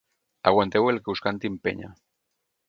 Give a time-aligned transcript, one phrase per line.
[0.51, 1.93] Aguanteu el que us canti en Penya.